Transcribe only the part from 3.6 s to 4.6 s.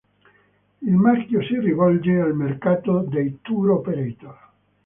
operator.